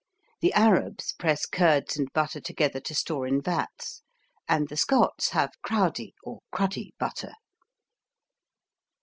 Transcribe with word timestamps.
The 0.39 0.51
Arabs 0.53 1.13
press 1.13 1.45
curds 1.45 1.95
and 1.95 2.11
butter 2.11 2.39
together 2.41 2.79
to 2.79 2.95
store 2.95 3.27
in 3.27 3.39
vats, 3.39 4.01
and 4.49 4.67
the 4.67 4.75
Scots 4.75 5.29
have 5.29 5.51
Crowdie 5.61 6.15
or 6.23 6.39
Cruddy 6.51 6.95
Butter. 6.97 7.33